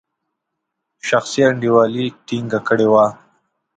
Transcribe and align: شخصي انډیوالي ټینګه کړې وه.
شخصي 1.07 1.41
انډیوالي 1.49 2.05
ټینګه 2.25 2.59
کړې 2.67 2.87
وه. 2.93 3.05